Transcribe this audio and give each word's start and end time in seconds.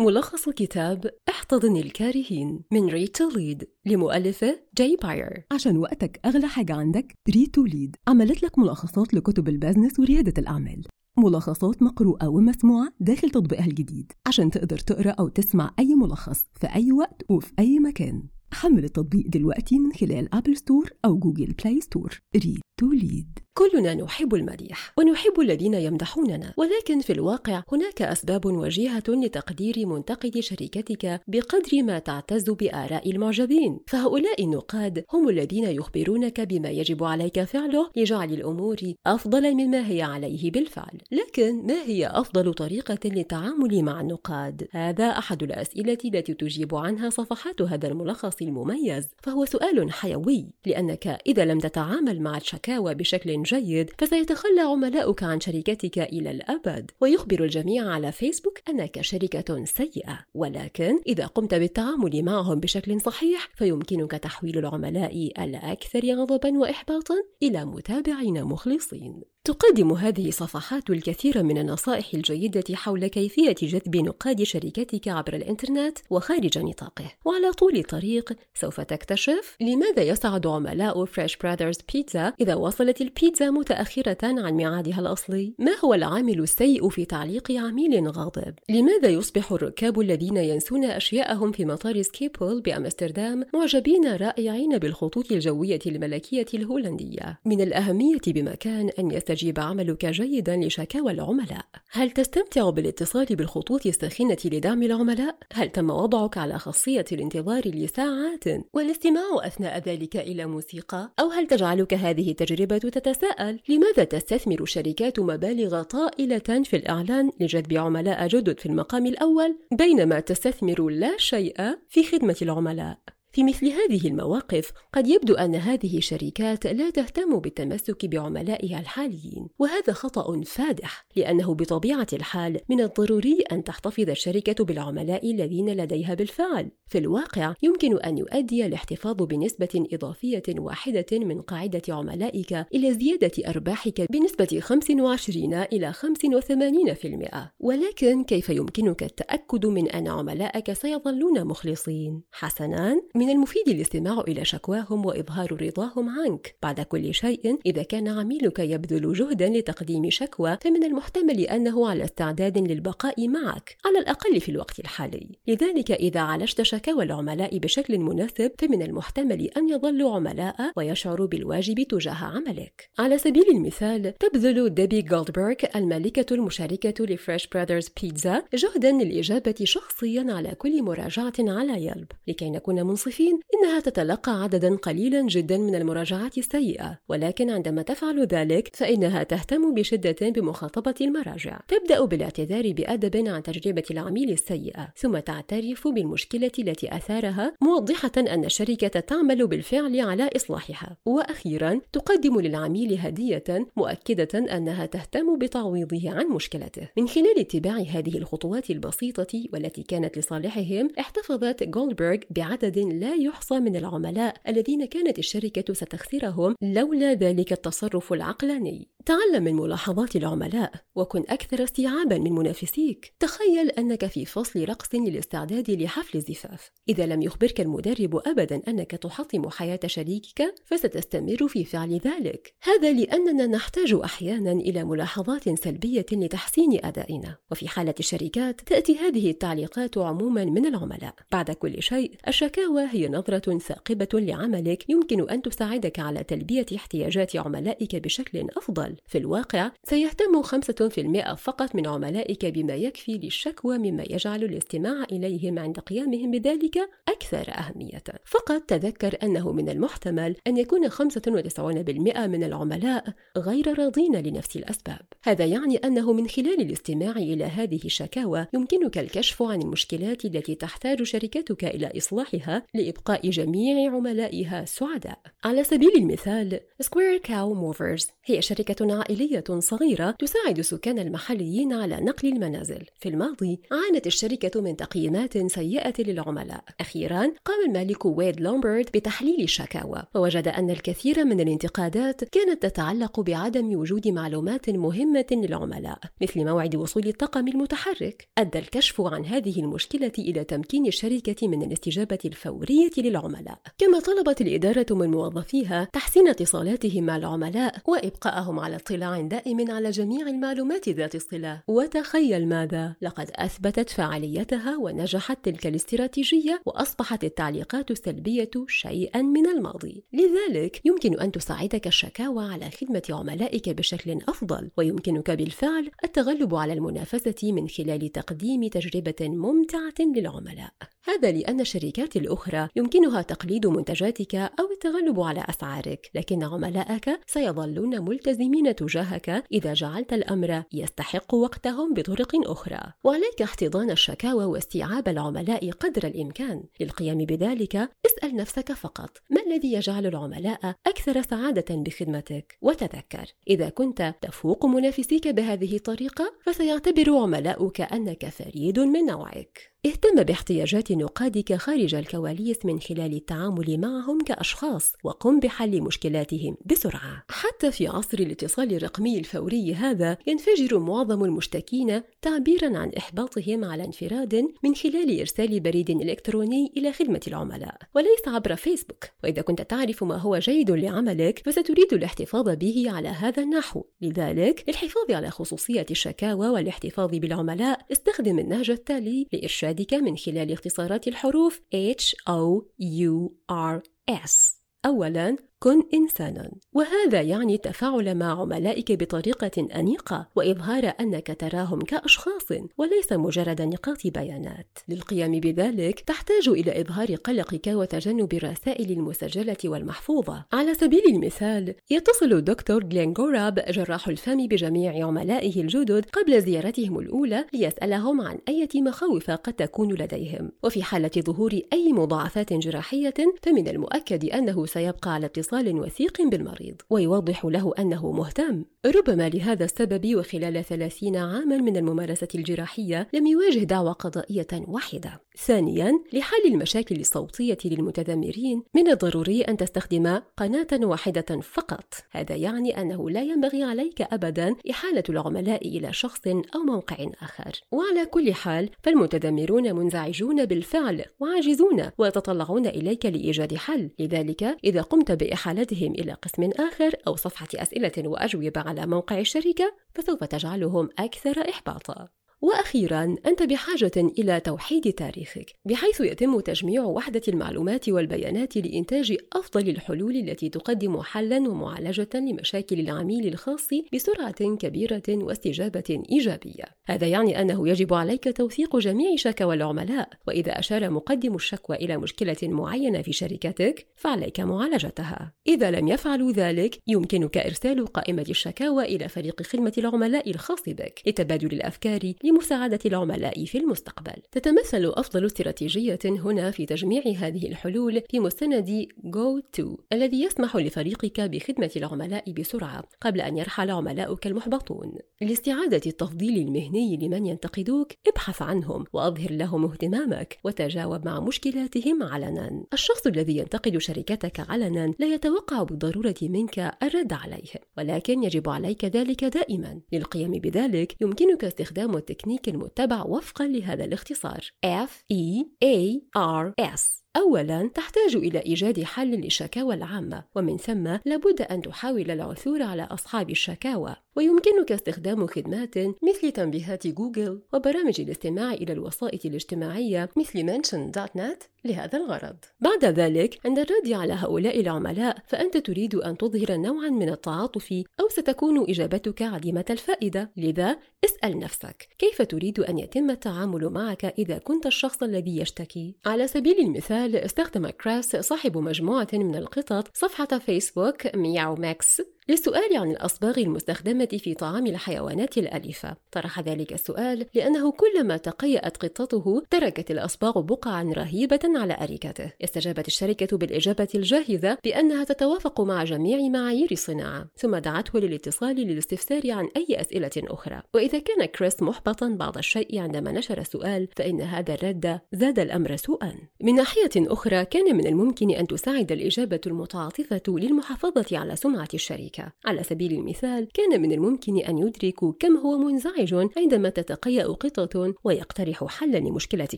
ملخص 0.00 0.48
كتاب 0.48 1.10
احتضن 1.28 1.76
الكارهين 1.76 2.60
من 2.72 2.86
Read 2.86 3.08
to 3.08 3.28
Lead 3.28 3.68
لمؤلفه 3.86 4.60
جاي 4.78 4.96
باير. 5.02 5.44
عشان 5.52 5.76
وقتك 5.76 6.20
أغلى 6.24 6.46
حاجة 6.46 6.74
عندك 6.74 7.14
Read 7.30 7.50
to 7.50 7.64
Lead. 7.64 7.96
عملت 8.08 8.42
لك 8.42 8.58
ملخصات 8.58 9.14
لكتب 9.14 9.48
ال 9.48 9.54
business 9.54 10.00
وريادة 10.00 10.34
الأعمال. 10.38 10.84
ملخصات 11.18 11.82
مقروءة 11.82 12.28
ومسموعة 12.28 12.92
داخل 13.00 13.30
تطبيقها 13.30 13.66
الجديد. 13.66 14.12
عشان 14.26 14.50
تقدر 14.50 14.78
تقرأ 14.78 15.10
أو 15.10 15.28
تسمع 15.28 15.74
أي 15.78 15.94
ملخص 15.94 16.44
في 16.60 16.66
أي 16.66 16.92
وقت 16.92 17.22
وفي 17.28 17.52
أي 17.58 17.78
مكان. 17.78 18.22
حمل 18.52 18.84
التطبيق 18.84 19.26
دلوقتي 19.28 19.78
من 19.78 19.92
خلال 19.92 20.34
Apple 20.34 20.56
Store 20.56 20.90
أو 21.04 21.18
Google 21.18 21.52
Play 21.52 21.80
Store 21.80 22.20
Read 22.36 22.60
to 22.80 22.92
Lead 22.92 23.38
كلنا 23.54 23.94
نحب 23.94 24.34
المديح 24.34 24.92
ونحب 24.98 25.40
الذين 25.40 25.74
يمدحوننا. 25.74 26.54
ولكن 26.56 27.00
في 27.00 27.12
الواقع 27.12 27.62
هناك 27.72 28.02
أسباب 28.02 28.46
وجيهة 28.46 29.02
لتقدير 29.08 29.86
منتقد 29.86 30.40
شركتك 30.40 31.20
بقدر 31.28 31.82
ما 31.82 31.98
تعتز 31.98 32.50
بآراء 32.50 33.10
المعجبين. 33.10 33.80
فهؤلاء 33.86 34.44
النقاد 34.44 35.04
هم 35.12 35.28
الذين 35.28 35.64
يخبرونك 35.64 36.40
بما 36.40 36.70
يجب 36.70 37.04
عليك 37.04 37.44
فعله 37.44 37.90
لجعل 37.96 38.32
الأمور 38.32 38.76
أفضل 39.06 39.54
مما 39.54 39.88
هي 39.88 40.02
عليه 40.02 40.50
بالفعل. 40.50 40.98
لكن 41.12 41.66
ما 41.66 41.82
هي 41.82 42.06
أفضل 42.06 42.54
طريقة 42.54 42.98
للتعامل 43.04 43.82
مع 43.82 44.00
النقاد؟ 44.00 44.68
هذا 44.70 45.04
أحد 45.04 45.42
الأسئلة 45.42 45.98
التي 46.04 46.34
تجيب 46.34 46.74
عنها 46.74 47.10
صفحات 47.10 47.62
هذا 47.62 47.88
الملخص 47.88 48.42
المميز. 48.42 49.08
فهو 49.22 49.44
سؤال 49.44 49.92
حيوي 49.92 50.50
لأنك 50.66 51.18
إذا 51.26 51.44
لم 51.44 51.58
تتعامل 51.58 52.20
مع 52.20 52.36
الشكاوى 52.36 52.69
بشكل 52.78 53.42
جيد 53.42 53.90
فسيتخلى 53.98 54.60
عملاؤك 54.60 55.22
عن 55.22 55.40
شركتك 55.40 55.98
إلى 55.98 56.30
الأبد. 56.30 56.90
ويخبر 57.00 57.44
الجميع 57.44 57.88
على 57.88 58.12
فيسبوك 58.12 58.58
أنك 58.68 59.00
شركة 59.00 59.64
سيئة. 59.64 60.18
ولكن 60.34 61.00
إذا 61.06 61.26
قمت 61.26 61.54
بالتعامل 61.54 62.22
معهم 62.22 62.60
بشكل 62.60 63.00
صحيح 63.00 63.48
فيمكنك 63.54 64.10
تحويل 64.10 64.58
العملاء 64.58 65.32
الأكثر 65.38 66.14
غضبا 66.14 66.58
وإحباطا 66.58 67.14
إلى 67.42 67.64
متابعين 67.64 68.44
مخلصين. 68.44 69.22
تقدم 69.44 69.92
هذه 69.92 70.28
الصفحات 70.28 70.90
الكثير 70.90 71.42
من 71.42 71.58
النصائح 71.58 72.14
الجيدة 72.14 72.64
حول 72.74 73.06
كيفية 73.06 73.54
جذب 73.62 73.96
نقاد 73.96 74.42
شركتك 74.42 75.08
عبر 75.08 75.34
الإنترنت 75.34 75.98
وخارج 76.10 76.58
نطاقه. 76.58 77.12
وعلى 77.24 77.52
طول 77.52 77.76
الطريق 77.76 78.32
سوف 78.54 78.80
تكتشف 78.80 79.56
لماذا 79.60 80.02
يسعد 80.02 80.46
عملاء 80.46 81.04
Fresh 81.04 81.36
Brothers 81.36 81.78
Pizza 81.94 82.32
إذا 82.40 82.54
وصلت 82.54 83.00
البيتزا 83.00 83.50
متأخرة 83.50 84.18
عن 84.22 84.54
ميعادها 84.54 85.00
الأصلي؟ 85.00 85.54
ما 85.58 85.72
هو 85.84 85.94
العامل 85.94 86.40
السيء 86.40 86.88
في 86.88 87.04
تعليق 87.04 87.52
عميل 87.52 88.08
غاضب؟ 88.08 88.54
لماذا 88.68 89.08
يصبح 89.08 89.52
الركاب 89.52 90.00
الذين 90.00 90.36
ينسون 90.36 90.84
أشياءهم 90.84 91.52
في 91.52 91.64
مطار 91.64 92.02
سكيبول 92.02 92.60
بأمستردام 92.60 93.44
معجبين 93.54 94.16
رائعين 94.16 94.78
بالخطوط 94.78 95.32
الجوية 95.32 95.80
الملكية 95.86 96.46
الهولندية؟ 96.54 97.40
من 97.44 97.60
الأهمية 97.60 98.20
بمكان 98.26 98.90
أن 98.98 99.10
يستجيب 99.30 99.60
عملك 99.60 100.06
جيدا 100.06 100.56
لشكاوى 100.56 101.12
العملاء 101.12 101.64
هل 101.90 102.10
تستمتع 102.10 102.70
بالاتصال 102.70 103.26
بالخطوط 103.26 103.86
الساخنة 103.86 104.36
لدعم 104.44 104.82
العملاء؟ 104.82 105.36
هل 105.52 105.68
تم 105.68 105.90
وضعك 105.90 106.38
على 106.38 106.58
خاصية 106.58 107.04
الانتظار 107.12 107.68
لساعات 107.68 108.44
والاستماع 108.72 109.46
أثناء 109.46 109.78
ذلك 109.78 110.16
إلى 110.16 110.46
موسيقى؟ 110.46 111.12
أو 111.20 111.28
هل 111.28 111.46
تجعلك 111.46 111.94
هذه 111.94 112.30
التجربة 112.30 112.78
تتساءل 112.78 113.60
لماذا 113.68 114.04
تستثمر 114.04 114.62
الشركات 114.62 115.20
مبالغ 115.20 115.82
طائلة 115.82 116.62
في 116.64 116.76
الإعلان 116.76 117.30
لجذب 117.40 117.72
عملاء 117.72 118.26
جدد 118.26 118.60
في 118.60 118.66
المقام 118.66 119.06
الأول 119.06 119.58
بينما 119.72 120.20
تستثمر 120.20 120.88
لا 120.88 121.16
شيء 121.18 121.56
في 121.88 122.04
خدمة 122.04 122.36
العملاء؟ 122.42 122.98
في 123.32 123.44
مثل 123.44 123.66
هذه 123.66 124.06
المواقف 124.06 124.72
قد 124.92 125.08
يبدو 125.08 125.34
أن 125.34 125.54
هذه 125.54 125.98
الشركات 125.98 126.66
لا 126.66 126.90
تهتم 126.90 127.38
بالتمسك 127.38 128.06
بعملائها 128.06 128.80
الحاليين 128.80 129.48
وهذا 129.58 129.92
خطأ 129.92 130.42
فادح 130.42 131.06
لأنه 131.16 131.54
بطبيعة 131.54 132.06
الحال 132.12 132.60
من 132.68 132.80
الضروري 132.80 133.38
أن 133.52 133.64
تحتفظ 133.64 134.10
الشركة 134.10 134.64
بالعملاء 134.64 135.30
الذين 135.30 135.70
لديها 135.70 136.14
بالفعل. 136.14 136.70
في 136.86 136.98
الواقع 136.98 137.54
يمكن 137.62 137.98
أن 137.98 138.18
يؤدي 138.18 138.66
الاحتفاظ 138.66 139.22
بنسبة 139.22 139.86
إضافية 139.92 140.42
واحدة 140.58 141.06
من 141.12 141.40
قاعدة 141.40 141.82
عملائك 141.88 142.52
إلى 142.74 142.94
زيادة 142.94 143.48
أرباحك 143.48 144.06
بنسبة 144.10 144.60
25 144.60 145.54
إلى 145.54 145.92
85% 145.92 147.50
ولكن 147.60 148.24
كيف 148.24 148.48
يمكنك 148.48 149.02
التأكد 149.02 149.66
من 149.66 149.88
أن 149.88 150.08
عملائك 150.08 150.72
سيظلون 150.72 151.44
مخلصين؟ 151.44 152.22
حسنا. 152.32 153.02
من 153.20 153.30
المفيد 153.30 153.68
الاستماع 153.68 154.20
إلى 154.28 154.44
شكواهم 154.44 155.06
وإظهار 155.06 155.62
رضاهم 155.62 156.08
عنك. 156.08 156.54
بعد 156.62 156.80
كل 156.80 157.14
شيء 157.14 157.58
إذا 157.66 157.82
كان 157.82 158.08
عميلك 158.08 158.58
يبذل 158.58 159.12
جهدا 159.12 159.48
لتقديم 159.48 160.10
شكوى 160.10 160.58
فمن 160.60 160.84
المحتمل 160.84 161.40
أنه 161.40 161.88
على 161.88 162.04
استعداد 162.04 162.58
للبقاء 162.58 163.28
معك 163.28 163.76
على 163.84 163.98
الأقل 163.98 164.40
في 164.40 164.48
الوقت 164.48 164.78
الحالي. 164.78 165.38
لذلك 165.48 165.92
إذا 165.92 166.20
عالجت 166.20 166.62
شكاوى 166.62 167.04
العملاء 167.04 167.58
بشكل 167.58 167.98
مناسب 167.98 168.52
فمن 168.58 168.82
المحتمل 168.82 169.50
أن 169.56 169.68
يظلوا 169.68 170.14
عملاء 170.14 170.72
ويشعروا 170.76 171.26
بالواجب 171.26 171.82
تجاه 171.82 172.24
عملك. 172.24 172.90
على 172.98 173.18
سبيل 173.18 173.50
المثال 173.50 174.14
تبذل 174.18 174.74
ديبي 174.74 175.02
جولدبرغ 175.02 175.54
المالكة 175.76 176.34
المشاركة 176.34 177.04
لفريش 177.04 177.46
براذرز 177.46 177.88
بيتزا 178.02 178.42
جهدا 178.54 178.92
للإجابة 178.92 179.54
شخصيا 179.64 180.26
على 180.28 180.54
كل 180.54 180.82
مراجعة 180.82 181.34
على 181.38 181.86
يلب. 181.86 182.06
لكي 182.28 182.50
نكون 182.50 182.82
منصفين 182.82 183.09
المنصفين 183.10 183.40
إنها 183.54 183.80
تتلقى 183.80 184.42
عددا 184.42 184.76
قليلا 184.76 185.22
جدا 185.26 185.58
من 185.58 185.74
المراجعات 185.74 186.38
السيئة 186.38 186.98
ولكن 187.08 187.50
عندما 187.50 187.82
تفعل 187.82 188.26
ذلك 188.26 188.76
فإنها 188.76 189.22
تهتم 189.22 189.74
بشدة 189.74 190.16
بمخاطبة 190.20 190.94
المراجع. 191.00 191.60
تبدأ 191.68 192.04
بالاعتذار 192.04 192.72
بأدب 192.72 193.28
عن 193.28 193.42
تجربة 193.42 193.82
العميل 193.90 194.30
السيئة 194.30 194.88
ثم 194.96 195.18
تعترف 195.18 195.88
بالمشكلة 195.88 196.50
التي 196.58 196.96
أثارها 196.96 197.52
موضحة 197.60 198.12
أن 198.18 198.44
الشركة 198.44 199.00
تعمل 199.00 199.46
بالفعل 199.46 200.00
على 200.00 200.30
إصلاحها. 200.36 200.96
وأخيرا 201.06 201.80
تقدم 201.92 202.40
للعميل 202.40 202.98
هدية 202.98 203.44
مؤكدة 203.76 204.56
أنها 204.56 204.86
تهتم 204.86 205.38
بتعويضه 205.38 206.10
عن 206.10 206.26
مشكلته. 206.26 206.88
من 206.96 207.08
خلال 207.08 207.38
اتباع 207.38 207.76
هذه 207.76 208.18
الخطوات 208.18 208.70
البسيطة 208.70 209.44
والتي 209.52 209.82
كانت 209.82 210.18
لصالحهم 210.18 210.88
احتفظت 210.98 211.62
جولدبرغ 211.62 212.16
بعدد 212.30 212.78
لا 213.00 213.14
يحصى 213.14 213.60
من 213.60 213.76
العملاء 213.76 214.36
الذين 214.48 214.84
كانت 214.84 215.18
الشركة 215.18 215.74
ستخسرهم 215.74 216.54
لولا 216.62 217.14
ذلك 217.14 217.52
التصرف 217.52 218.12
العقلاني. 218.12 218.88
تعلم 219.06 219.44
من 219.44 219.54
ملاحظات 219.54 220.16
العملاء 220.16 220.72
وكن 220.94 221.24
أكثر 221.28 221.64
استيعابا 221.64 222.18
من 222.18 222.32
منافسيك. 222.32 223.14
تخيل 223.20 223.70
أنك 223.70 224.06
في 224.06 224.24
فصل 224.24 224.68
رقص 224.68 224.94
للاستعداد 224.94 225.70
لحفل 225.70 226.18
الزفاف. 226.18 226.70
إذا 226.88 227.06
لم 227.06 227.22
يخبرك 227.22 227.60
المدرب 227.60 228.16
أبدا 228.26 228.62
أنك 228.68 228.90
تحطم 228.90 229.50
حياة 229.50 229.80
شريكك 229.86 230.54
فستستمر 230.64 231.48
في 231.48 231.64
فعل 231.64 232.00
ذلك. 232.04 232.54
هذا 232.62 232.92
لأننا 232.92 233.46
نحتاج 233.46 233.94
أحيانا 234.04 234.52
إلى 234.52 234.84
ملاحظات 234.84 235.64
سلبية 235.64 236.06
لتحسين 236.12 236.84
أدائنا. 236.84 237.36
وفي 237.50 237.68
حالة 237.68 237.94
الشركات 238.00 238.60
تأتي 238.60 238.96
هذه 238.96 239.30
التعليقات 239.30 239.98
عموما 239.98 240.44
من 240.44 240.66
العملاء. 240.66 241.14
بعد 241.32 241.50
كل 241.50 241.82
شيء 241.82 242.14
الشكاوى 242.28 242.82
هي 242.90 243.08
نظرة 243.08 243.58
ثاقبة 243.58 244.08
لعملك 244.14 244.90
يمكن 244.90 245.30
أن 245.30 245.42
تساعدك 245.42 245.98
على 245.98 246.24
تلبية 246.24 246.66
احتياجات 246.76 247.36
عملائك 247.36 247.96
بشكل 247.96 248.46
أفضل. 248.56 248.89
في 249.06 249.18
الواقع 249.18 249.70
سيهتم 249.84 250.42
5% 250.42 251.34
فقط 251.34 251.74
من 251.74 251.86
عملائك 251.86 252.46
بما 252.46 252.74
يكفي 252.74 253.18
للشكوى 253.18 253.78
مما 253.78 254.04
يجعل 254.10 254.44
الاستماع 254.44 255.04
إليهم 255.12 255.58
عند 255.58 255.78
قيامهم 255.78 256.30
بذلك 256.30 256.78
أكثر 257.08 257.52
أهمية. 257.58 258.02
فقط 258.24 258.62
تذكر 258.62 259.16
أنه 259.22 259.52
من 259.52 259.68
المحتمل 259.68 260.36
أن 260.46 260.56
يكون 260.56 260.88
95% 260.90 262.26
من 262.26 262.44
العملاء 262.44 263.04
غير 263.36 263.78
راضين 263.78 264.16
لنفس 264.16 264.56
الأسباب. 264.56 265.00
هذا 265.22 265.44
يعني 265.44 265.76
أنه 265.76 266.12
من 266.12 266.28
خلال 266.28 266.60
الاستماع 266.60 267.16
إلى 267.16 267.44
هذه 267.44 267.80
الشكاوى 267.84 268.46
يمكنك 268.54 268.98
الكشف 268.98 269.42
عن 269.42 269.62
المشكلات 269.62 270.24
التي 270.24 270.54
تحتاج 270.54 271.02
شركتك 271.02 271.64
إلى 271.64 271.92
إصلاحها 271.96 272.62
لإبقاء 272.74 273.30
جميع 273.30 273.92
عملائها 273.92 274.64
سعداء. 274.64 275.18
على 275.44 275.64
سبيل 275.64 275.94
المثال، 275.96 276.60
Square 276.80 277.18
Cow 277.18 277.54
Movers 277.54 278.08
هي 278.24 278.42
شركة 278.42 278.79
عائلية 278.82 279.44
صغيرة 279.58 280.10
تساعد 280.10 280.58
السكان 280.58 280.98
المحليين 280.98 281.72
على 281.72 281.96
نقل 281.96 282.28
المنازل. 282.28 282.84
في 283.00 283.08
الماضي 283.08 283.60
عانت 283.72 284.06
الشركة 284.06 284.60
من 284.60 284.76
تقييمات 284.76 285.38
سيئة 285.46 285.94
للعملاء. 285.98 286.64
أخيرا 286.80 287.20
قام 287.20 287.66
المالك 287.66 288.04
ويد 288.04 288.40
لومبرد 288.40 288.84
بتحليل 288.94 289.42
الشكاوى 289.42 290.02
ووجد 290.14 290.48
أن 290.48 290.70
الكثير 290.70 291.24
من 291.24 291.40
الانتقادات 291.40 292.24
كانت 292.24 292.62
تتعلق 292.62 293.20
بعدم 293.20 293.74
وجود 293.74 294.08
معلومات 294.08 294.70
مهمة 294.70 295.26
للعملاء 295.32 295.98
مثل 296.22 296.44
موعد 296.44 296.76
وصول 296.76 297.06
الطاقم 297.06 297.48
المتحرك. 297.48 298.28
أدى 298.38 298.58
الكشف 298.58 299.00
عن 299.00 299.24
هذه 299.24 299.60
المشكلة 299.60 300.12
إلى 300.18 300.44
تمكين 300.44 300.86
الشركة 300.86 301.48
من 301.48 301.62
الاستجابة 301.62 302.18
الفورية 302.24 302.90
للعملاء. 302.98 303.58
كما 303.78 304.00
طلبت 304.00 304.40
الإدارة 304.40 304.86
من 304.90 305.10
موظفيها 305.10 305.88
تحسين 305.92 306.28
اتصالاتهم 306.28 307.04
مع 307.04 307.16
العملاء 307.16 307.74
وإبقائهم 307.88 308.60
على 308.60 308.69
اطلاع 308.74 309.20
دائم 309.20 309.70
على 309.70 309.90
جميع 309.90 310.26
المعلومات 310.26 310.88
ذات 310.88 311.14
الصلة 311.14 311.62
وتخيل 311.68 312.48
ماذا؟ 312.48 312.96
لقد 313.02 313.30
أثبتت 313.34 313.90
فعاليتها 313.90 314.76
ونجحت 314.76 315.44
تلك 315.44 315.66
الاستراتيجية 315.66 316.62
وأصبحت 316.66 317.24
التعليقات 317.24 317.90
السلبية 317.90 318.50
شيئا 318.68 319.22
من 319.22 319.46
الماضي. 319.46 320.04
لذلك 320.12 320.80
يمكن 320.84 321.20
أن 321.20 321.32
تساعدك 321.32 321.86
الشكاوى 321.86 322.44
على 322.44 322.70
خدمة 322.70 323.02
عملائك 323.10 323.68
بشكل 323.68 324.18
أفضل 324.28 324.70
ويمكنك 324.76 325.30
بالفعل 325.30 325.90
التغلب 326.04 326.54
على 326.54 326.72
المنافسة 326.72 327.52
من 327.52 327.68
خلال 327.68 328.12
تقديم 328.12 328.68
تجربة 328.68 329.28
ممتعة 329.28 329.94
للعملاء. 330.16 330.72
هذا 331.04 331.32
لأن 331.32 331.60
الشركات 331.60 332.16
الأخرى 332.16 332.68
يمكنها 332.76 333.22
تقليد 333.22 333.66
منتجاتك 333.66 334.34
أو 334.34 334.70
التغلب 334.72 335.20
على 335.20 335.44
أسعارك، 335.48 336.10
لكن 336.14 336.42
عملائك 336.42 337.20
سيظلون 337.26 338.04
ملتزمين 338.04 338.59
تجاهك 338.68 339.44
إذا 339.52 339.74
جعلت 339.74 340.12
الأمر 340.12 340.62
يستحق 340.72 341.34
وقتهم 341.34 341.94
بطرق 341.94 342.50
أخرى، 342.50 342.80
وعليك 343.04 343.42
احتضان 343.42 343.90
الشكاوى 343.90 344.44
واستيعاب 344.44 345.08
العملاء 345.08 345.70
قدر 345.70 346.06
الإمكان. 346.06 346.62
للقيام 346.80 347.18
بذلك، 347.18 347.76
اسأل 348.06 348.36
نفسك 348.36 348.72
فقط: 348.72 349.18
ما 349.30 349.42
الذي 349.46 349.72
يجعل 349.72 350.06
العملاء 350.06 350.74
أكثر 350.86 351.22
سعادة 351.22 351.74
بخدمتك؟ 351.74 352.58
وتذكر، 352.62 353.24
إذا 353.48 353.68
كنت 353.68 354.14
تفوق 354.22 354.66
منافسيك 354.66 355.28
بهذه 355.28 355.76
الطريقة، 355.76 356.32
فسيعتبر 356.42 357.16
عملاؤك 357.16 357.80
أنك 357.80 358.28
فريد 358.28 358.78
من 358.80 359.06
نوعك. 359.06 359.70
اهتم 359.86 360.22
باحتياجات 360.22 360.92
نقادك 360.92 361.54
خارج 361.54 361.94
الكواليس 361.94 362.64
من 362.64 362.80
خلال 362.80 363.14
التعامل 363.14 363.80
معهم 363.80 364.20
كأشخاص 364.24 364.92
وقم 365.04 365.40
بحل 365.40 365.80
مشكلاتهم 365.80 366.56
بسرعة 366.66 367.22
حتى 367.30 367.72
في 367.72 367.86
عصر 367.86 368.18
الاتصال 368.18 368.49
الرقمي 368.58 369.18
الفوري 369.18 369.74
هذا 369.74 370.16
ينفجر 370.26 370.78
معظم 370.78 371.24
المشتكين 371.24 372.02
تعبيرا 372.22 372.78
عن 372.78 372.90
إحباطهم 372.98 373.64
على 373.64 373.84
انفراد 373.84 374.48
من 374.64 374.74
خلال 374.74 375.20
إرسال 375.20 375.60
بريد 375.60 375.90
إلكتروني 375.90 376.72
إلى 376.76 376.92
خدمة 376.92 377.20
العملاء 377.28 377.78
وليس 377.94 378.28
عبر 378.28 378.56
فيسبوك. 378.56 379.04
وإذا 379.24 379.42
كنت 379.42 379.62
تعرف 379.62 380.04
ما 380.04 380.16
هو 380.16 380.38
جيد 380.38 380.70
لعملك 380.70 381.42
فستريد 381.46 381.92
الاحتفاظ 381.92 382.48
به 382.48 382.84
على 382.86 383.08
هذا 383.08 383.42
النحو. 383.42 383.82
لذلك 384.00 384.64
للحفاظ 384.68 385.10
على 385.10 385.30
خصوصية 385.30 385.86
الشكاوى 385.90 386.48
والاحتفاظ 386.48 387.10
بالعملاء 387.10 387.86
استخدم 387.92 388.38
النهج 388.38 388.70
التالي 388.70 389.26
لإرشاد 389.32 389.70
إرشادك 389.70 389.94
من 389.94 390.16
خلال 390.16 390.52
اختصارات 390.52 391.08
الحروف 391.08 391.60
H 391.74 392.14
O 392.28 392.62
U 392.80 393.30
R 393.52 393.80
S. 394.10 394.60
أولاً 394.86 395.49
كن 395.62 395.82
إنساناً. 395.94 396.50
وهذا 396.72 397.20
يعني 397.20 397.54
التفاعل 397.54 398.14
مع 398.14 398.40
عملائك 398.40 398.92
بطريقة 398.92 399.68
أنيقة 399.76 400.28
وإظهار 400.36 400.92
أنك 401.00 401.36
تراهم 401.40 401.80
كأشخاص 401.80 402.46
وليس 402.78 403.12
مجرد 403.12 403.62
نقاط 403.62 404.06
بيانات. 404.06 404.78
للقيام 404.88 405.40
بذلك 405.40 406.00
تحتاج 406.00 406.48
إلى 406.48 406.80
إظهار 406.80 407.14
قلقك 407.14 407.66
وتجنب 407.66 408.34
الرسائل 408.34 408.90
المسجلة 408.90 409.56
والمحفوظة. 409.64 410.44
على 410.52 410.74
سبيل 410.74 411.02
المثال 411.08 411.74
يتصل 411.90 412.32
الدكتور 412.32 412.84
جلين 412.84 413.14
غوراب 413.18 413.64
جراح 413.68 414.08
الفم 414.08 414.46
بجميع 414.46 415.06
عملائه 415.06 415.60
الجدد 415.60 416.04
قبل 416.12 416.42
زيارتهم 416.42 416.98
الأولى 416.98 417.44
ليسألهم 417.52 418.20
عن 418.20 418.38
أي 418.48 418.68
مخاوف 418.74 419.30
قد 419.30 419.52
تكون 419.52 419.92
لديهم. 419.92 420.52
وفي 420.62 420.82
حالة 420.82 421.10
ظهور 421.18 421.60
أي 421.72 421.92
مضاعفات 421.92 422.52
جراحية 422.52 423.14
فمن 423.42 423.68
المؤكد 423.68 424.24
أنه 424.24 424.66
سيبقى 424.66 425.12
على 425.14 425.26
اتصال 425.26 425.49
اتصال 425.50 425.80
وثيق 425.80 426.22
بالمريض 426.22 426.74
ويوضح 426.90 427.44
له 427.44 427.72
أنه 427.78 428.12
مهتم. 428.12 428.64
ربما 428.86 429.28
لهذا 429.28 429.64
السبب 429.64 430.16
وخلال 430.16 430.64
ثلاثين 430.64 431.16
عاما 431.16 431.56
من 431.56 431.76
الممارسة 431.76 432.28
الجراحية 432.34 433.08
لم 433.12 433.26
يواجه 433.26 433.58
دعوى 433.58 433.92
قضائية 433.92 434.46
واحدة. 434.52 435.20
ثانيا 435.46 435.92
لحل 436.12 436.42
المشاكل 436.46 437.00
الصوتية 437.00 437.58
للمتذمرين 437.64 438.62
من 438.74 438.88
الضروري 438.88 439.42
أن 439.42 439.56
تستخدم 439.56 440.20
قناة 440.36 440.66
واحدة 440.82 441.40
فقط. 441.40 441.94
هذا 442.10 442.34
يعني 442.34 442.80
أنه 442.80 443.10
لا 443.10 443.22
ينبغي 443.22 443.62
عليك 443.62 444.02
أبدا 444.02 444.54
إحالة 444.70 445.04
العملاء 445.08 445.68
إلى 445.68 445.92
شخص 445.92 446.26
أو 446.26 446.60
موقع 446.66 446.96
آخر. 447.22 447.52
وعلى 447.72 448.06
كل 448.06 448.34
حال 448.34 448.70
فالمتذمرون 448.82 449.76
منزعجون 449.76 450.44
بالفعل 450.44 451.04
وعاجزون 451.20 451.90
ويتطلعون 451.98 452.66
إليك 452.66 453.06
لإيجاد 453.06 453.54
حل. 453.54 453.90
لذلك 453.98 454.56
إذا 454.64 454.82
قمت 454.82 455.12
بإحالتهم 455.40 455.92
إلى 455.92 456.12
قسم 456.12 456.50
آخر 456.58 456.92
أو 457.06 457.16
صفحة 457.16 457.48
أسئلة 457.54 457.92
وأجوبة 457.98 458.52
على 458.56 458.86
موقع 458.86 459.18
الشركة 459.18 459.76
فسوف 459.94 460.24
تجعلهم 460.24 460.88
أكثر 460.98 461.50
إحباطا. 461.50 462.08
وأخيرا 462.42 463.16
أنت 463.26 463.42
بحاجة 463.42 463.92
إلى 463.96 464.40
توحيد 464.40 464.92
تاريخك 464.92 465.54
بحيث 465.64 466.00
يتم 466.00 466.40
تجميع 466.40 466.82
وحدة 466.82 467.20
المعلومات 467.28 467.88
والبيانات 467.88 468.56
لإنتاج 468.56 469.16
أفضل 469.32 469.68
الحلول 469.68 470.16
التي 470.16 470.48
تقدم 470.48 471.02
حلا 471.02 471.38
ومعالجة 471.38 472.08
لمشاكل 472.14 472.80
العميل 472.80 473.26
الخاص 473.26 473.68
بسرعة 473.94 474.56
كبيرة 474.56 475.02
واستجابة 475.08 476.02
إيجابية. 476.12 476.64
هذا 476.86 477.06
يعني 477.06 477.40
أنه 477.40 477.68
يجب 477.68 477.94
عليك 477.94 478.36
توثيق 478.36 478.76
جميع 478.76 479.16
شكاوى 479.16 479.54
العملاء 479.54 480.08
وإذا 480.26 480.58
أشار 480.58 480.90
مقدم 480.90 481.34
الشكوى 481.34 481.76
إلى 481.76 481.96
مشكلة 481.96 482.36
معينة 482.42 483.02
في 483.02 483.12
شركتك 483.12 483.86
فعليك 483.96 484.40
معالجتها. 484.40 485.32
إذا 485.46 485.70
لم 485.70 485.88
يفعلوا 485.88 486.32
ذلك 486.32 486.78
يمكنك 486.86 487.36
إرسال 487.36 487.86
قائمة 487.86 488.26
الشكاوى 488.28 488.84
إلى 488.84 489.08
فريق 489.08 489.42
خدمة 489.42 489.72
العملاء 489.78 490.30
الخاص 490.30 490.62
بك. 490.66 491.02
لتبادل 491.06 491.52
الأفكار 491.52 492.12
لمساعدة 492.30 492.78
العملاء 492.86 493.44
في 493.44 493.58
المستقبل. 493.58 494.22
تتمثل 494.32 494.92
أفضل 494.96 495.26
استراتيجية 495.26 495.98
هنا 496.04 496.50
في 496.50 496.66
تجميع 496.66 497.02
هذه 497.16 497.48
الحلول 497.48 498.02
في 498.10 498.20
مستند 498.20 498.86
Go 499.06 499.60
To 499.60 499.80
الذي 499.92 500.22
يسمح 500.22 500.56
لفريقك 500.56 501.20
بخدمة 501.20 501.70
العملاء 501.76 502.32
بسرعة 502.32 502.84
قبل 503.00 503.20
أن 503.20 503.36
يرحل 503.36 503.70
عملاؤك 503.70 504.26
المحبطون. 504.26 504.92
لاستعادة 505.20 505.80
التفضيل 505.86 506.36
المهني 506.46 506.96
لمن 506.96 507.26
ينتقدوك 507.26 507.92
ابحث 508.06 508.42
عنهم 508.42 508.84
وأظهر 508.92 509.32
لهم 509.32 509.64
اهتمامك 509.64 510.38
وتجاوب 510.44 511.06
مع 511.06 511.20
مشكلاتهم 511.20 512.02
علنا. 512.02 512.64
الشخص 512.72 513.06
الذي 513.06 513.36
ينتقد 513.36 513.78
شركتك 513.78 514.50
علنا 514.50 514.94
لا 514.98 515.14
يتوقع 515.14 515.62
بالضرورة 515.62 516.14
منك 516.22 516.72
الرد 516.82 517.12
عليه 517.12 517.50
ولكن 517.78 518.22
يجب 518.22 518.48
عليك 518.48 518.84
ذلك 518.84 519.24
دائما. 519.24 519.80
للقيام 519.92 520.30
بذلك 520.30 520.96
يمكنك 521.00 521.44
استخدام 521.44 521.96
technique 521.96 522.19
الـ 522.20 522.23
technique 522.23 522.48
المتبع 522.48 523.02
وفقا 523.02 523.46
لهذا 523.46 523.84
الاختصار. 523.84 524.40
F 524.66 524.90
E 525.12 525.44
A 525.64 526.00
R 526.18 526.52
S. 526.76 527.02
أولا 527.16 527.70
تحتاج 527.74 528.16
إلى 528.16 528.38
إيجاد 528.38 528.82
حل 528.82 529.10
للشكاوى 529.10 529.74
العامة 529.74 530.24
ومن 530.34 530.56
ثم 530.56 530.98
لابد 531.04 531.42
أن 531.42 531.62
تحاول 531.62 532.10
العثور 532.10 532.62
على 532.62 532.82
أصحاب 532.82 533.30
الشكاوى 533.30 533.96
ويمكنك 534.16 534.72
استخدام 534.72 535.26
خدمات 535.26 535.78
مثل 535.78 536.32
تنبيهات 536.32 536.86
جوجل 536.86 537.42
وبرامج 537.52 538.00
الاستماع 538.00 538.52
إلى 538.52 538.72
الوسائط 538.72 539.26
الاجتماعية 539.26 540.08
مثل 540.16 540.46
mention.net 540.46 541.44
لهذا 541.64 541.98
الغرض. 541.98 542.36
بعد 542.60 542.84
ذلك 542.84 543.38
عند 543.44 543.58
الرد 543.58 543.92
على 543.92 544.12
هؤلاء 544.12 544.60
العملاء 544.60 545.16
فأنت 545.26 545.56
تريد 545.56 545.94
أن 545.94 546.16
تظهر 546.16 546.56
نوعا 546.56 546.88
من 546.88 547.08
التعاطف 547.08 547.82
أو 548.00 548.08
ستكون 548.08 548.70
إجابتك 548.70 549.22
عديمة 549.22 549.64
الفائدة 549.70 550.30
لذا 550.36 550.76
اسأل 551.04 551.38
نفسك 551.38 551.88
كيف 551.98 552.22
تريد 552.22 552.60
أن 552.60 552.78
يتم 552.78 553.10
التعامل 553.10 553.68
معك 553.68 554.04
إذا 554.04 554.38
كنت 554.38 554.66
الشخص 554.66 555.02
الذي 555.02 555.38
يشتكي؟ 555.38 555.96
على 556.06 556.26
سبيل 556.26 556.58
المثال 556.58 556.99
استخدم 557.06 557.70
كريس 557.70 558.16
صاحب 558.16 558.58
مجموعة 558.58 559.08
من 559.12 559.34
القطط 559.34 559.90
صفحة 559.94 560.38
فيسبوك 560.38 561.16
مياو 561.16 561.54
ماكس. 561.54 562.02
للسؤال 562.30 562.76
عن 562.76 562.90
الأصباغ 562.90 563.38
المستخدمة 563.38 564.08
في 564.18 564.34
طعام 564.34 564.66
الحيوانات 564.66 565.38
الأليفة. 565.38 565.96
طرح 566.12 566.40
ذلك 566.40 566.72
السؤال 566.72 567.26
لأنه 567.34 567.72
كلما 567.72 568.16
تقيأت 568.16 568.76
قطته 568.76 569.42
تركت 569.50 569.90
الأصباغ 569.90 570.40
بقعا 570.40 570.92
رهيبة 570.96 571.40
على 571.44 571.76
أريكته. 571.82 572.32
استجابت 572.44 572.86
الشركة 572.86 573.36
بالإجابة 573.36 573.88
الجاهزة 573.94 574.58
بأنها 574.64 575.04
تتوافق 575.04 575.60
مع 575.60 575.84
جميع 575.84 576.28
معايير 576.28 576.68
الصناعة 576.72 577.26
ثم 577.36 577.56
دعته 577.56 577.98
للاتصال 577.98 578.56
للاستفسار 578.56 579.30
عن 579.30 579.48
أي 579.56 579.80
أسئلة 579.80 580.10
أخرى. 580.16 580.62
وإذا 580.74 580.98
كان 580.98 581.24
كريس 581.24 581.62
محبطا 581.62 582.08
بعض 582.08 582.38
الشيء 582.38 582.78
عندما 582.78 583.12
نشر 583.12 583.38
السؤال 583.38 583.88
فإن 583.96 584.20
هذا 584.20 584.54
الرد 584.54 585.00
زاد 585.12 585.38
الأمر 585.38 585.76
سوءا. 585.76 586.14
من 586.42 586.54
ناحية 586.54 586.90
أخرى 586.96 587.44
كان 587.44 587.76
من 587.76 587.86
الممكن 587.86 588.30
أن 588.30 588.46
تساعد 588.46 588.92
الإجابة 588.92 589.40
المتعاطفة 589.46 590.22
للمحافظة 590.28 591.18
على 591.18 591.36
سمعة 591.36 591.68
الشركة. 591.74 592.19
على 592.44 592.62
سبيل 592.62 592.92
المثال 592.92 593.48
كان 593.54 593.82
من 593.82 593.92
الممكن 593.92 594.38
أن 594.38 594.58
يدركوا 594.58 595.12
كم 595.20 595.36
هو 595.36 595.58
منزعج 595.58 596.14
عندما 596.36 596.68
تتقيأ 596.68 597.26
قطة 597.26 597.94
ويقترح 598.04 598.64
حلا 598.64 598.98
لمشكلة 598.98 599.48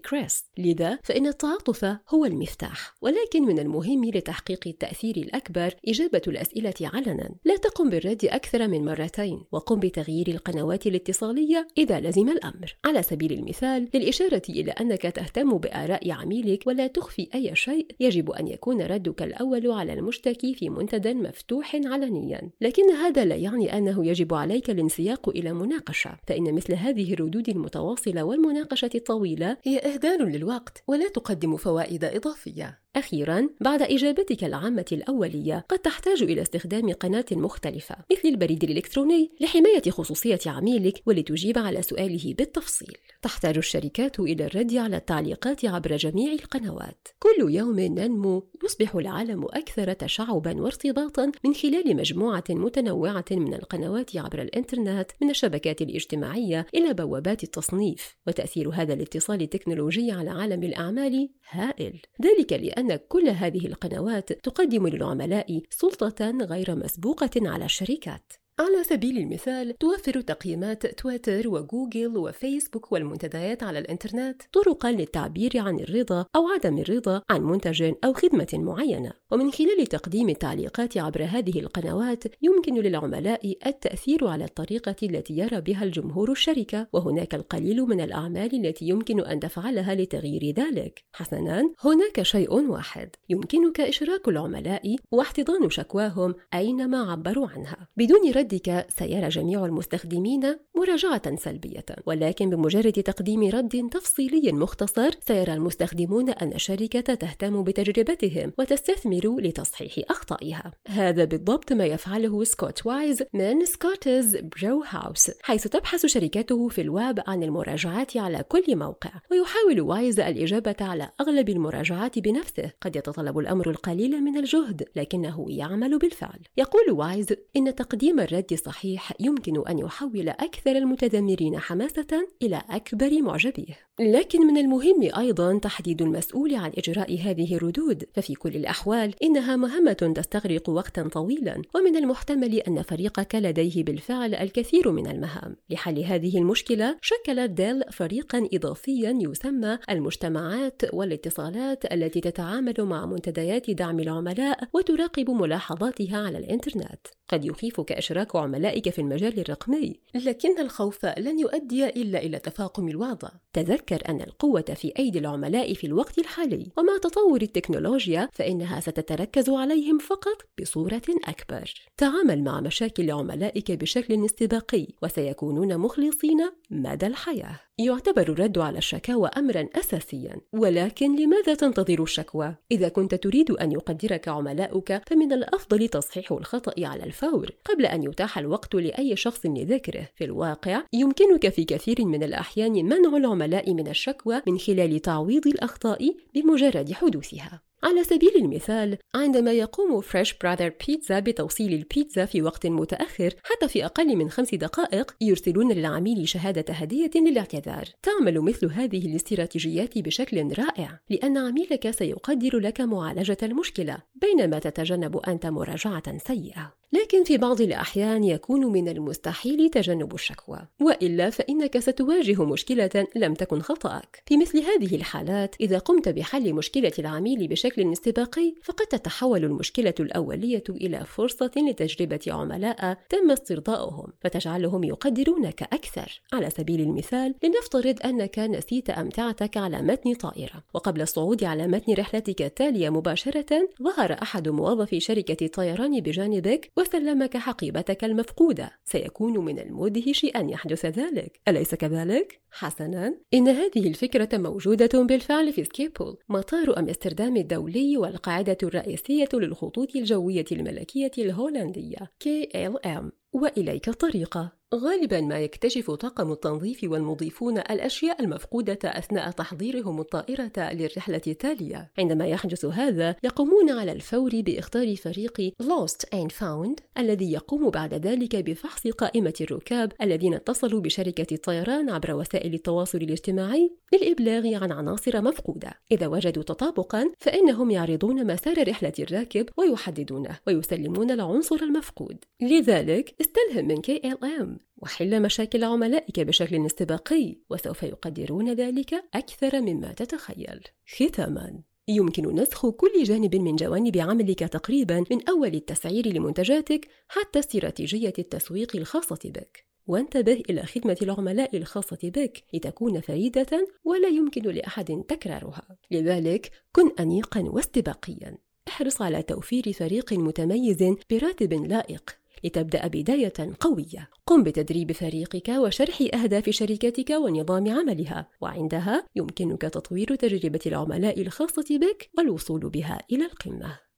كريس. 0.10 0.44
لذا 0.58 0.98
فإن 1.04 1.26
التعاطف 1.26 1.84
هو 1.84 2.24
المفتاح. 2.24 2.94
ولكن 3.02 3.42
من 3.42 3.58
المهم 3.58 4.04
لتحقيق 4.04 4.60
التأثير 4.66 5.16
الأكبر 5.16 5.74
إجابة 5.88 6.22
الأسئلة 6.28 6.74
علنا. 6.82 7.34
لا 7.44 7.56
تقم 7.56 7.90
بالرد 7.90 8.24
أكثر 8.24 8.68
من 8.68 8.84
مرتين 8.84 9.44
وقم 9.52 9.80
بتغيير 9.80 10.28
القنوات 10.28 10.86
الاتصالية 10.86 11.68
إذا 11.78 12.00
لزم 12.00 12.28
الأمر. 12.28 12.76
على 12.84 13.02
سبيل 13.02 13.32
المثال 13.32 13.88
للإشارة 13.94 14.42
إلى 14.48 14.70
أنك 14.70 15.02
تهتم 15.02 15.58
بآراء 15.58 16.10
عميلك 16.10 16.66
ولا 16.66 16.86
تخفي 16.86 17.28
أي 17.34 17.56
شيء 17.56 17.86
يجب 18.00 18.30
أن 18.30 18.48
يكون 18.48 18.82
ردك 18.82 19.22
الأول 19.22 19.70
على 19.70 19.92
المشتكي 19.92 20.54
في 20.54 20.68
منتدى 20.68 21.14
مفتوح 21.14 21.76
علنيا. 21.84 22.50
لكن 22.60 22.90
هذا 22.90 23.24
لا 23.24 23.34
يعني 23.34 23.78
أنه 23.78 24.06
يجب 24.06 24.34
عليك 24.34 24.70
الانسياق 24.70 25.28
إلى 25.28 25.52
مناقشة 25.52 26.18
فإن 26.28 26.54
مثل 26.54 26.74
هذه 26.74 27.14
الردود 27.14 27.48
المتواصلة 27.48 28.24
والمناقشة 28.24 28.90
الطويلة 28.94 29.56
هي 29.62 29.78
إهدار 29.78 30.22
للوقت 30.22 30.82
ولا 30.86 31.08
تقدم 31.08 31.56
فوائد 31.56 32.04
إضافية. 32.04 32.81
أخيرا 32.96 33.48
بعد 33.60 33.82
إجابتك 33.82 34.44
العامة 34.44 34.84
الأولية 34.92 35.64
قد 35.68 35.78
تحتاج 35.78 36.22
إلى 36.22 36.42
استخدام 36.42 36.92
قناة 36.92 37.24
مختلفة 37.32 37.96
مثل 38.12 38.28
البريد 38.28 38.64
الإلكتروني 38.64 39.30
لحماية 39.40 39.90
خصوصية 39.90 40.38
عميلك 40.46 41.02
ولتجيب 41.06 41.58
على 41.58 41.82
سؤاله 41.82 42.34
بالتفصيل. 42.38 42.96
تحتاج 43.22 43.56
الشركات 43.56 44.20
إلى 44.20 44.46
الرد 44.46 44.74
على 44.74 44.96
التعليقات 44.96 45.64
عبر 45.64 45.96
جميع 45.96 46.32
القنوات. 46.32 47.08
كل 47.18 47.54
يوم 47.54 47.80
ننمو 47.80 48.48
يصبح 48.64 48.94
العالم 48.94 49.44
أكثر 49.44 49.92
تشعبا 49.92 50.62
وارتباطا 50.62 51.32
من 51.44 51.54
خلال 51.54 51.96
مجموعة 51.96 52.44
متنوعة 52.50 53.24
من 53.30 53.54
القنوات 53.54 54.16
عبر 54.16 54.42
الإنترنت 54.42 55.10
من 55.22 55.30
الشبكات 55.30 55.82
الاجتماعية 55.82 56.66
إلى 56.74 56.94
بوابات 56.94 57.42
التصنيف 57.44 58.16
وتأثير 58.26 58.70
هذا 58.70 58.94
الاتصال 58.94 59.42
التكنولوجي 59.42 60.12
على 60.12 60.30
عالم 60.30 60.62
الأعمال 60.62 61.28
هائل. 61.50 62.00
ذلك 62.22 62.52
لأن 62.52 62.81
أن 62.82 62.96
كل 62.96 63.28
هذه 63.28 63.66
القنوات 63.66 64.32
تقدم 64.32 64.88
للعملاء 64.88 65.62
سلطة 65.70 66.30
غير 66.30 66.74
مسبوقة 66.74 67.30
على 67.36 67.64
الشركات. 67.64 68.41
على 68.62 68.84
سبيل 68.84 69.18
المثال 69.18 69.78
توفر 69.78 70.20
تقييمات 70.20 70.86
تويتر 70.86 71.48
وجوجل 71.48 72.16
وفيسبوك 72.16 72.92
والمنتديات 72.92 73.62
على 73.62 73.78
الإنترنت 73.78 74.42
طرقا 74.52 74.92
للتعبير 74.92 75.58
عن 75.58 75.80
الرضا 75.80 76.26
أو 76.36 76.48
عدم 76.48 76.78
الرضا 76.78 77.22
عن 77.30 77.42
منتج 77.42 77.92
أو 78.04 78.12
خدمة 78.12 78.48
معينة. 78.52 79.12
ومن 79.30 79.50
خلال 79.50 79.86
تقديم 79.86 80.28
التعليقات 80.28 80.98
عبر 80.98 81.24
هذه 81.24 81.60
القنوات 81.60 82.24
يمكن 82.42 82.74
للعملاء 82.74 83.54
التأثير 83.66 84.26
على 84.26 84.44
الطريقة 84.44 84.96
التي 85.02 85.36
يرى 85.38 85.60
بها 85.60 85.84
الجمهور 85.84 86.30
الشركة 86.32 86.86
وهناك 86.92 87.34
القليل 87.34 87.82
من 87.82 88.00
الأعمال 88.00 88.66
التي 88.66 88.88
يمكن 88.88 89.20
أن 89.20 89.40
تفعلها 89.40 89.94
لتغيير 89.94 90.54
ذلك. 90.56 91.04
حسنا 91.12 91.72
هناك 91.84 92.22
شيء 92.22 92.52
واحد 92.52 93.10
يمكنك 93.28 93.80
إشراك 93.80 94.28
العملاء 94.28 94.96
واحتضان 95.12 95.70
شكواهم 95.70 96.34
أينما 96.54 97.12
عبروا 97.12 97.48
عنها. 97.48 97.88
بدون 97.96 98.30
رد 98.30 98.51
ردك 98.52 98.86
سيرى 98.98 99.28
جميع 99.28 99.64
المستخدمين 99.64 100.56
مراجعة 100.76 101.36
سلبية 101.36 101.84
ولكن 102.06 102.50
بمجرد 102.50 102.92
تقديم 102.92 103.48
رد 103.48 103.88
تفصيلي 103.90 104.52
مختصر 104.52 105.10
سيرى 105.20 105.54
المستخدمون 105.54 106.30
أن 106.30 106.52
الشركة 106.52 107.14
تهتم 107.14 107.64
بتجربتهم 107.64 108.52
وتستثمر 108.58 109.40
لتصحيح 109.40 109.94
أخطائها. 110.10 110.72
هذا 110.88 111.24
بالضبط 111.24 111.72
ما 111.72 111.86
يفعله 111.86 112.44
سكوت 112.44 112.86
وايز 112.86 113.22
من 113.32 113.64
سكوتز 113.64 114.36
برو 114.36 114.84
هاوس 114.88 115.30
حيث 115.42 115.66
تبحث 115.66 116.06
شركته 116.06 116.68
في 116.68 116.80
الويب 116.80 117.20
عن 117.26 117.42
المراجعات 117.42 118.16
على 118.16 118.44
كل 118.48 118.76
موقع 118.76 119.10
ويحاول 119.30 119.80
وايز 119.80 120.20
الإجابة 120.20 120.76
على 120.80 121.10
أغلب 121.20 121.48
المراجعات 121.48 122.18
بنفسه. 122.18 122.70
قد 122.80 122.96
يتطلب 122.96 123.38
الأمر 123.38 123.70
القليل 123.70 124.20
من 124.20 124.36
الجهد 124.36 124.88
لكنه 124.96 125.46
يعمل 125.48 125.98
بالفعل. 125.98 126.40
يقول 126.56 126.90
وايز 126.90 127.26
إن 127.56 127.74
تقديم 127.74 128.20
الرد 128.32 128.52
الصحيح 128.52 129.12
يمكن 129.20 129.62
أن 129.68 129.78
يحول 129.78 130.28
أكثر 130.28 130.70
المتذمرين 130.70 131.58
حماسة 131.58 132.28
إلى 132.42 132.62
أكبر 132.70 133.22
معجبيه. 133.22 133.78
لكن 134.00 134.40
من 134.40 134.56
المهم 134.56 135.10
أيضا 135.18 135.58
تحديد 135.58 136.02
المسؤول 136.02 136.54
عن 136.54 136.72
إجراء 136.78 137.18
هذه 137.20 137.54
الردود. 137.54 138.04
ففي 138.14 138.34
كل 138.34 138.56
الأحوال 138.56 139.14
إنها 139.22 139.56
مهمة 139.56 140.12
تستغرق 140.16 140.68
وقتا 140.68 141.08
طويلا. 141.08 141.62
ومن 141.74 141.96
المحتمل 141.96 142.54
أن 142.54 142.82
فريقك 142.82 143.34
لديه 143.34 143.84
بالفعل 143.84 144.34
الكثير 144.34 144.90
من 144.90 145.06
المهام. 145.06 145.56
لحل 145.70 145.98
هذه 145.98 146.38
المشكلة 146.38 146.96
شكلت 147.02 147.50
ديل 147.50 147.82
فريقا 147.90 148.48
إضافيا 148.52 149.18
يسمى 149.20 149.78
المجتمعات 149.90 150.82
والاتصالات 150.94 151.92
التي 151.92 152.20
تتعامل 152.20 152.74
مع 152.78 153.06
منتديات 153.06 153.70
دعم 153.70 154.00
العملاء 154.00 154.68
وتراقب 154.72 155.30
ملاحظاتها 155.30 156.26
على 156.26 156.38
الإنترنت. 156.38 157.06
قد 157.32 157.44
يخيفك 157.44 157.92
إشراك 157.92 158.36
عملائك 158.36 158.88
في 158.90 158.98
المجال 158.98 159.40
الرقمي. 159.40 160.00
لكن 160.14 160.60
الخوف 160.60 161.06
لن 161.06 161.38
يؤدي 161.38 161.86
إلا 161.86 162.18
إلى 162.18 162.38
تفاقم 162.38 162.88
الوضع. 162.88 163.28
تذكر 163.52 164.02
أن 164.08 164.20
القوة 164.20 164.62
في 164.74 164.92
أيدي 164.98 165.18
العملاء 165.18 165.74
في 165.74 165.86
الوقت 165.86 166.18
الحالي. 166.18 166.72
ومع 166.78 166.98
تطور 167.02 167.42
التكنولوجيا 167.42 168.28
فإنها 168.32 168.80
ستتركز 168.80 169.50
عليهم 169.50 169.98
فقط 169.98 170.42
بصورة 170.60 171.02
أكبر. 171.28 171.74
تعامل 171.96 172.44
مع 172.44 172.60
مشاكل 172.60 173.10
عملائك 173.10 173.72
بشكل 173.72 174.24
استباقي 174.24 174.86
وسيكونون 175.02 175.78
مخلصين 175.78 176.50
مدى 176.70 177.06
الحياة. 177.06 177.60
يعتبر 177.78 178.22
الرد 178.22 178.58
على 178.58 178.78
الشكاوى 178.78 179.28
امرا 179.36 179.68
اساسيا. 179.74 180.40
ولكن 180.52 181.16
لماذا 181.16 181.54
تنتظر 181.54 182.02
الشكوى؟ 182.02 182.54
إذا 182.70 182.88
كنت 182.88 183.14
تريد 183.14 183.50
أن 183.50 183.72
يقدرك 183.72 184.28
عملاؤك 184.28 185.02
فمن 185.06 185.32
الأفضل 185.32 185.88
تصحيح 185.88 186.32
الخطأ 186.32 186.86
على 186.86 187.04
الفور 187.04 187.50
قبل 187.64 187.86
أن 187.86 188.02
يتاح 188.02 188.38
الوقت 188.38 188.74
لأي 188.74 189.16
شخص 189.16 189.46
لذكره. 189.46 190.08
في 190.14 190.24
الواقع 190.24 190.82
يمكنك 190.92 191.48
في 191.48 191.64
كثير 191.64 192.04
من 192.04 192.22
الأحيان 192.22 192.72
منع 192.72 193.16
العملاء 193.16 193.74
من 193.74 193.88
الشكوى 193.88 194.42
من 194.46 194.58
خلال 194.58 195.00
تعويض 195.00 195.46
الأخطاء 195.46 196.14
بمجرد 196.34 196.92
حدوثها. 196.92 197.71
على 197.84 198.04
سبيل 198.04 198.36
المثال 198.36 198.98
عندما 199.14 199.52
يقوم 199.52 200.00
فريش 200.00 200.34
براذر 200.34 200.72
بيتزا 200.86 201.20
بتوصيل 201.20 201.72
البيتزا 201.72 202.24
في 202.24 202.42
وقت 202.42 202.66
متأخر 202.66 203.34
حتى 203.42 203.68
في 203.68 203.84
أقل 203.84 204.16
من 204.16 204.30
خمس 204.30 204.54
دقائق 204.54 205.14
يرسلون 205.20 205.72
للعميل 205.72 206.28
شهادة 206.28 206.74
هدية 206.74 207.10
للاعتذار. 207.14 207.84
تعمل 208.02 208.40
مثل 208.40 208.66
هذه 208.66 209.06
الاستراتيجيات 209.06 209.98
بشكل 209.98 210.52
رائع 210.58 211.00
لأن 211.10 211.38
عميلك 211.38 211.90
سيقدر 211.90 212.58
لك 212.58 212.80
معالجة 212.80 213.38
المشكلة 213.42 213.98
بينما 214.14 214.58
تتجنب 214.58 215.16
أنت 215.16 215.46
مراجعة 215.46 216.18
سيئة. 216.18 216.74
لكن 216.92 217.24
في 217.24 217.38
بعض 217.38 217.60
الأحيان 217.60 218.24
يكون 218.24 218.66
من 218.66 218.88
المستحيل 218.88 219.70
تجنب 219.70 220.14
الشكوى 220.14 220.58
وإلا 220.80 221.30
فإنك 221.30 221.78
ستواجه 221.78 222.44
مشكلة 222.44 223.06
لم 223.16 223.34
تكن 223.34 223.60
خطأك. 223.60 224.22
في 224.26 224.36
مثل 224.36 224.58
هذه 224.58 224.96
الحالات 224.96 225.54
إذا 225.60 225.78
قمت 225.78 226.08
بحل 226.08 226.52
مشكلة 226.52 226.92
العميل 226.98 227.48
بشكل 227.48 227.71
استباقي 227.78 228.54
فقد 228.62 228.86
تتحول 228.86 229.44
المشكلة 229.44 229.94
الأولية 230.00 230.64
إلى 230.70 231.04
فرصة 231.04 231.50
لتجربة 231.56 232.20
عملاء 232.28 232.98
تم 233.08 233.30
استرضاؤهم 233.30 234.12
فتجعلهم 234.20 234.84
يقدرونك 234.84 235.62
أكثر 235.62 236.20
على 236.32 236.50
سبيل 236.50 236.80
المثال 236.80 237.34
لنفترض 237.42 237.98
أنك 238.04 238.38
نسيت 238.38 238.90
أمتعتك 238.90 239.56
على 239.56 239.82
متن 239.82 240.14
طائرة 240.14 240.64
وقبل 240.74 241.02
الصعود 241.02 241.44
على 241.44 241.66
متن 241.66 241.92
رحلتك 241.92 242.42
التالية 242.42 242.90
مباشرة 242.90 243.68
ظهر 243.82 244.16
أحد 244.22 244.48
موظفي 244.48 245.00
شركة 245.00 245.44
الطيران 245.44 246.00
بجانبك 246.00 246.70
وسلمك 246.76 247.36
حقيبتك 247.36 248.04
المفقودة. 248.04 248.70
سيكون 248.84 249.44
من 249.44 249.58
المدهش 249.58 250.26
أن 250.36 250.50
يحدث 250.50 250.86
ذلك. 250.86 251.40
أليس 251.48 251.74
كذلك؟ 251.74 252.40
حسنا. 252.50 253.14
إن 253.34 253.48
هذه 253.48 253.88
الفكرة 253.88 254.28
موجودة 254.38 255.02
بالفعل 255.02 255.52
في 255.52 255.64
سكيبول 255.64 256.18
مطار 256.28 256.78
أمستردام 256.78 257.36
الدولي. 257.36 257.61
والقاعدة 257.96 258.58
الرئيسية 258.62 259.28
للخطوط 259.32 259.96
الجوية 259.96 260.44
الملكية 260.52 261.10
الهولندية 261.18 262.12
KLM 262.24 263.04
وإليك 263.32 263.88
الطريقة 263.88 264.61
غالبا 264.74 265.20
ما 265.20 265.40
يكتشف 265.40 265.90
طاقم 265.90 266.32
التنظيف 266.32 266.84
والمضيفون 266.84 267.58
الأشياء 267.58 268.22
المفقودة 268.22 268.78
أثناء 268.84 269.30
تحضيرهم 269.30 270.00
الطائرة 270.00 270.52
للرحلة 270.56 271.20
التالية. 271.26 271.90
عندما 271.98 272.26
يحدث 272.26 272.64
هذا 272.64 273.16
يقومون 273.22 273.70
على 273.70 273.92
الفور 273.92 274.30
بإختار 274.40 274.96
فريق 274.96 275.54
Lost 275.62 276.06
and 276.14 276.32
Found 276.32 276.82
الذي 276.98 277.32
يقوم 277.32 277.70
بعد 277.70 277.94
ذلك 277.94 278.36
بفحص 278.36 278.86
قائمة 278.86 279.34
الركاب 279.40 279.92
الذين 280.02 280.34
اتصلوا 280.34 280.80
بشركة 280.80 281.34
الطيران 281.34 281.90
عبر 281.90 282.14
وسائل 282.14 282.54
التواصل 282.54 282.98
الاجتماعي 282.98 283.76
للإبلاغ 283.94 284.54
عن 284.64 284.72
عناصر 284.72 285.22
مفقودة. 285.22 285.72
إذا 285.92 286.06
وجدوا 286.06 286.42
تطابقا 286.42 287.10
فإنهم 287.18 287.70
يعرضون 287.70 288.26
مسار 288.26 288.68
رحلة 288.68 288.92
الراكب 288.98 289.48
ويحددونه 289.56 290.38
ويسلمون 290.46 291.10
العنصر 291.10 291.56
المفقود. 291.56 292.24
لذلك 292.40 293.14
استلهم 293.20 293.68
من 293.68 293.82
KLM 293.82 294.61
وحل 294.76 295.22
مشاكل 295.22 295.64
عملائك 295.64 296.20
بشكل 296.20 296.66
استباقي 296.66 297.36
وسوف 297.50 297.82
يقدرون 297.82 298.52
ذلك 298.52 299.04
أكثر 299.14 299.60
مما 299.60 299.92
تتخيل. 299.92 300.60
ختاما 300.86 301.60
يمكن 301.88 302.34
نسخ 302.34 302.66
كل 302.66 303.02
جانب 303.02 303.36
من 303.36 303.56
جوانب 303.56 303.96
عملك 303.96 304.38
تقريبا 304.38 305.04
من 305.10 305.28
أول 305.28 305.54
التسعير 305.54 306.06
لمنتجاتك 306.08 306.88
حتى 307.08 307.38
استراتيجية 307.38 308.12
التسويق 308.18 308.76
الخاصة 308.76 309.18
بك. 309.24 309.66
وانتبه 309.86 310.42
إلى 310.50 310.62
خدمة 310.62 310.96
العملاء 311.02 311.56
الخاصة 311.56 311.98
بك 312.02 312.44
لتكون 312.54 313.00
فريدة 313.00 313.68
ولا 313.84 314.08
يمكن 314.08 314.42
لأحد 314.42 315.04
تكرارها. 315.08 315.76
لذلك 315.90 316.50
كن 316.72 316.90
أنيقا 317.00 317.40
واستباقيا. 317.40 318.38
احرص 318.68 319.02
على 319.02 319.22
توفير 319.22 319.72
فريق 319.72 320.12
متميز 320.12 320.94
براتب 321.10 321.52
لائق. 321.52 322.21
لتبدأ 322.44 322.86
بداية 322.86 323.56
قوية. 323.60 324.10
قم 324.26 324.42
بتدريب 324.42 324.92
فريقك 324.92 325.48
وشرح 325.48 326.02
أهداف 326.14 326.50
شركتك 326.50 327.10
ونظام 327.10 327.68
عملها. 327.70 328.28
وعندها 328.40 329.06
يمكنك 329.16 329.62
تطوير 329.62 330.14
تجربة 330.14 330.60
العملاء 330.66 331.20
الخاصة 331.20 331.78
بك 331.78 332.10
والوصول 332.18 332.70
بها 332.70 333.00
إلى 333.12 333.24
القمة. 333.24 333.91